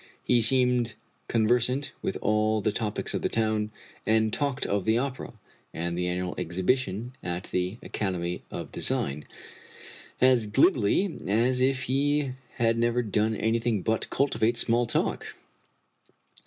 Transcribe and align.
He 0.23 0.41
seemed 0.41 0.95
conversant 1.27 1.91
with 2.01 2.17
all 2.23 2.59
the 2.59 2.71
topics 2.71 3.13
of 3.13 3.21
the 3.21 3.29
town, 3.29 3.69
and 4.03 4.33
talked 4.33 4.65
of 4.65 4.83
the 4.85 4.97
opera, 4.97 5.33
and 5.75 5.95
the 5.95 6.07
annual 6.07 6.33
exhibition 6.39 7.13
at 7.21 7.43
the 7.51 7.77
Academy 7.83 8.41
of 8.49 8.71
Design, 8.71 9.25
as 10.19 10.47
glibly 10.47 11.19
as 11.27 11.61
if 11.61 11.83
he 11.83 12.31
had 12.55 12.79
never 12.79 13.03
done 13.03 13.35
anything 13.35 13.83
but 13.83 14.09
cultivate 14.09 14.57
small 14.57 14.87
talk. 14.87 15.35